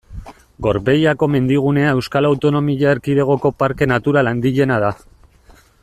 Gorbeiako 0.67 1.27
mendigunea 1.33 1.91
Euskal 1.97 2.29
Autonomia 2.31 2.91
Erkidegoko 2.97 3.53
parke 3.63 3.89
natural 3.93 4.33
handiena 4.33 4.81
da. 4.87 4.91